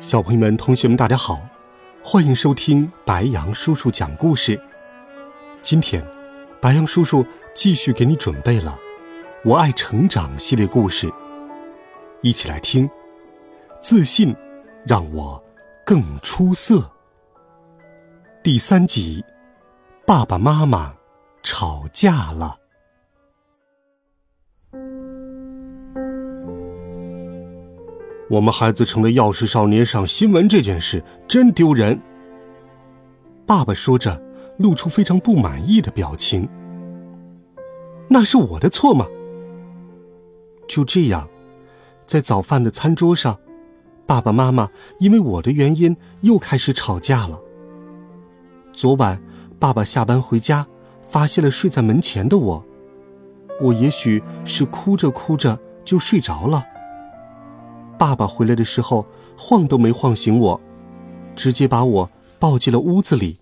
[0.00, 1.40] 小朋友们、同学们，大家好，
[2.04, 4.60] 欢迎收听白羊叔叔讲故事。
[5.60, 6.06] 今天，
[6.60, 8.78] 白羊叔叔继续给你准备了
[9.48, 11.12] 《我爱成长》系列故事，
[12.22, 12.88] 一起来听。
[13.80, 14.34] 自信
[14.86, 15.42] 让我
[15.84, 16.88] 更出色。
[18.40, 19.24] 第三集，
[20.06, 20.94] 爸爸妈妈
[21.42, 22.56] 吵架了。
[28.30, 31.98] 我们孩子成了钥匙少年上新闻这件事真丢人。
[33.46, 34.20] 爸爸说着，
[34.58, 36.46] 露出非常不满意的表情。
[38.08, 39.06] 那是我的错吗？
[40.66, 41.26] 就这样，
[42.06, 43.38] 在早饭的餐桌上，
[44.06, 47.40] 爸爸妈妈因为我的原因又开始吵架了。
[48.74, 49.18] 昨晚，
[49.58, 50.66] 爸爸下班回家，
[51.08, 52.66] 发现了睡在门前的我，
[53.62, 56.62] 我也许是哭着哭着就睡着了。
[57.98, 59.04] 爸爸回来的时候，
[59.36, 60.60] 晃都没晃醒我，
[61.34, 63.38] 直接把我抱进了屋子里。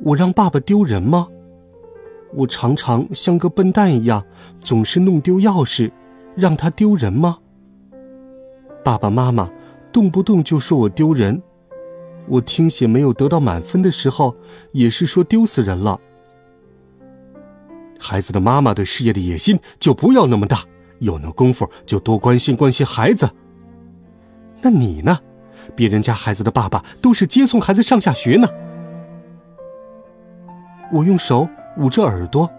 [0.00, 1.28] 我让爸爸丢人吗？
[2.34, 4.24] 我常常像个笨蛋一样，
[4.60, 5.90] 总是弄丢钥匙，
[6.34, 7.38] 让他丢人吗？
[8.84, 9.50] 爸爸妈妈
[9.92, 11.40] 动不动就说我丢人，
[12.26, 14.36] 我听写没有得到满分的时候，
[14.72, 15.98] 也是说丢死人了。
[17.98, 20.64] 孩子的妈妈对事业的野心就不要那么大。
[20.98, 23.30] 有那功夫就多关心关心孩子。
[24.60, 25.18] 那你呢？
[25.76, 28.48] 别人家孩子的爸爸都是接送孩子上下学呢。
[30.90, 32.50] 我用手捂着耳朵，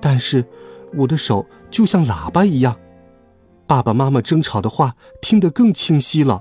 [0.00, 0.42] 但是
[0.94, 2.74] 我的手就像喇叭一样，
[3.66, 6.40] 爸爸妈妈争吵的话听得更清晰了。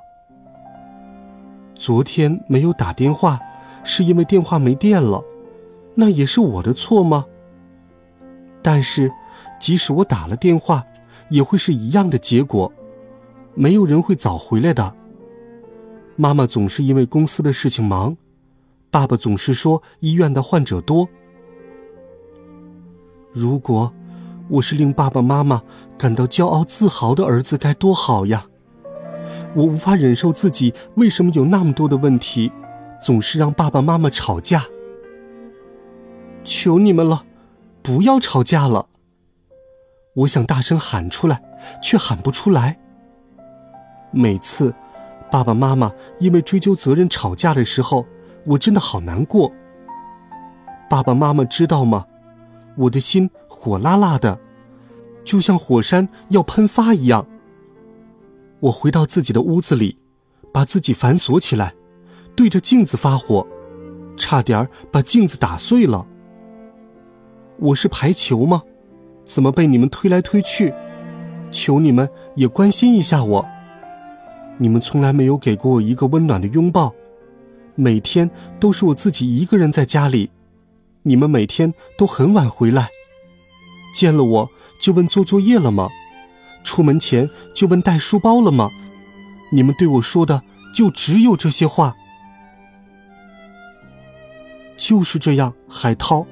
[1.76, 3.38] 昨天没有打电话，
[3.84, 5.22] 是因为电话没电了，
[5.96, 7.26] 那也是我的错吗？
[8.62, 9.12] 但是，
[9.60, 10.86] 即使我打了电话。
[11.32, 12.72] 也会是一样的结果，
[13.56, 14.96] 没有人会早回来的。
[16.16, 18.16] 妈妈总是因为公司的事情忙，
[18.92, 21.08] 爸爸总是说医院的患者多。
[23.32, 23.92] 如果
[24.50, 25.64] 我是令爸爸妈妈
[25.98, 28.46] 感到骄傲自豪的儿子，该多好呀！
[29.56, 32.52] 我无法忍受自己为什么有那么多的问题，
[33.02, 34.66] 总是让爸爸妈妈吵架。
[36.44, 37.24] 求你们了，
[37.82, 38.90] 不要吵架了。
[40.14, 41.42] 我想大声喊出来，
[41.82, 42.78] 却喊不出来。
[44.12, 44.74] 每次
[45.32, 48.06] 爸爸妈妈因为追究责任吵架的时候，
[48.46, 49.52] 我真的好难过。
[50.90, 52.06] 爸爸妈妈知道吗？
[52.76, 54.38] 我的心火辣辣的，
[55.24, 57.26] 就像火山要喷发一样。
[58.60, 59.98] 我回到自己的屋子里，
[60.52, 61.74] 把自己反锁起来，
[62.36, 63.48] 对着镜子发火，
[64.18, 66.06] 差点把镜子打碎了。
[67.58, 68.64] 我是排球吗？
[69.32, 70.74] 怎么被你们推来推去？
[71.52, 73.48] 求你们也关心一下我。
[74.58, 76.94] 你们从来没有给过我一个温暖的拥抱，
[77.76, 80.32] 每天都是我自己一个人在家里。
[81.04, 82.90] 你们每天都很晚回来，
[83.96, 84.50] 见了我
[84.82, 85.88] 就问做作业了吗？
[86.62, 88.70] 出门前就问带书包了吗？
[89.54, 90.44] 你们对我说的
[90.76, 91.96] 就只有这些话。
[94.76, 96.28] 就是这样，海涛。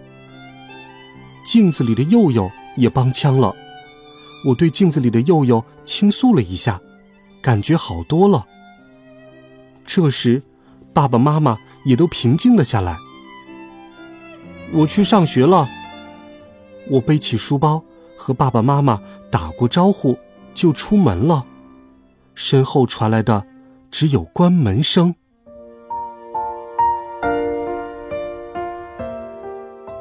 [1.45, 2.51] 镜子里的佑佑。
[2.79, 3.53] 也帮腔了，
[4.45, 6.79] 我对镜子里的佑佑倾诉了一下，
[7.41, 8.47] 感觉好多了。
[9.85, 10.41] 这时，
[10.93, 12.97] 爸爸妈妈也都平静了下来。
[14.73, 15.67] 我去上学了。
[16.89, 17.83] 我背起书包，
[18.17, 20.17] 和爸爸妈妈打过招呼，
[20.53, 21.45] 就出门了。
[22.33, 23.45] 身后传来的
[23.91, 25.13] 只有关门声。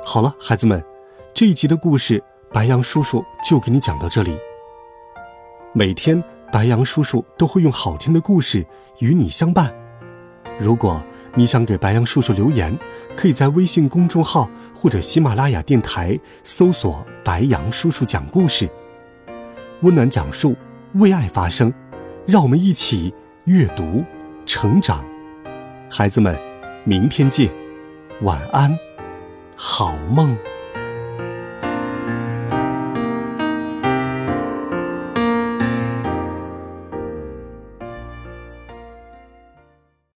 [0.05, 0.83] 好了，孩子们，
[1.35, 2.23] 这一集的故事。
[2.51, 4.37] 白羊叔叔就给你讲到这里。
[5.75, 8.65] 每天，白羊叔叔都会用好听的故事
[9.01, 9.73] 与你相伴。
[10.59, 11.03] 如果
[11.35, 12.77] 你想给白羊叔叔留言，
[13.15, 18.69] 可以在微信公众号或者喜马拉雅电台搜索“白羊叔叔讲故事”，
[19.83, 20.57] 温暖讲述，
[20.95, 21.73] 为爱发声，
[22.27, 23.15] 让我们一起
[23.45, 24.03] 阅读
[24.47, 25.05] 成长。
[25.91, 26.37] 孩子们，
[26.85, 27.51] 明天见，
[28.23, 28.77] 晚安，
[29.55, 30.35] 好梦。